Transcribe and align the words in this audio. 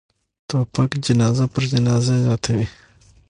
توپک 0.47 0.91
جنازه 1.05 1.45
پر 1.53 1.63
جنازه 1.71 2.13
زیاتوي. 2.25 2.65